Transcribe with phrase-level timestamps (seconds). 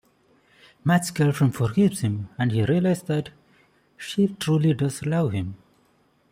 [0.83, 3.29] Max's girlfriend forgives him and he realizes that
[3.97, 5.55] she truly does love him.